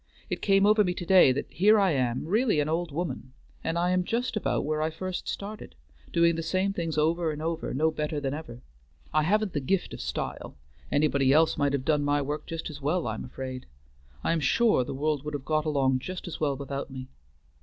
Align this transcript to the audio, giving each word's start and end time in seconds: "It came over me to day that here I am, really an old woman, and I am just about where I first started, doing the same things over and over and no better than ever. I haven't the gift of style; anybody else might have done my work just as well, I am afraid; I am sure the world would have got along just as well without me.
"It 0.31 0.41
came 0.41 0.65
over 0.65 0.83
me 0.83 0.95
to 0.95 1.05
day 1.05 1.31
that 1.31 1.45
here 1.51 1.79
I 1.79 1.91
am, 1.91 2.25
really 2.25 2.59
an 2.59 2.67
old 2.67 2.91
woman, 2.91 3.33
and 3.63 3.77
I 3.77 3.91
am 3.91 4.03
just 4.03 4.35
about 4.35 4.65
where 4.65 4.81
I 4.81 4.89
first 4.89 5.27
started, 5.27 5.75
doing 6.11 6.33
the 6.33 6.41
same 6.41 6.73
things 6.73 6.97
over 6.97 7.31
and 7.31 7.39
over 7.39 7.69
and 7.69 7.77
no 7.77 7.91
better 7.91 8.19
than 8.19 8.33
ever. 8.33 8.63
I 9.13 9.21
haven't 9.21 9.53
the 9.53 9.59
gift 9.59 9.93
of 9.93 10.01
style; 10.01 10.55
anybody 10.91 11.31
else 11.31 11.55
might 11.55 11.73
have 11.73 11.85
done 11.85 12.03
my 12.03 12.19
work 12.19 12.47
just 12.47 12.67
as 12.71 12.81
well, 12.81 13.05
I 13.05 13.13
am 13.13 13.23
afraid; 13.25 13.67
I 14.23 14.31
am 14.31 14.39
sure 14.39 14.83
the 14.83 14.95
world 14.95 15.21
would 15.23 15.35
have 15.35 15.45
got 15.45 15.65
along 15.65 15.99
just 15.99 16.27
as 16.27 16.39
well 16.39 16.57
without 16.57 16.89
me. 16.89 17.07